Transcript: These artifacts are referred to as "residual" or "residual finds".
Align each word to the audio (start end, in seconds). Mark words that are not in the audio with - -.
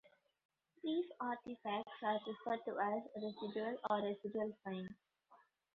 These 0.83 1.05
artifacts 1.19 1.91
are 2.01 2.19
referred 2.25 2.65
to 2.65 2.75
as 2.79 3.03
"residual" 3.21 3.77
or 3.87 3.97
"residual 3.97 4.51
finds". 4.63 4.93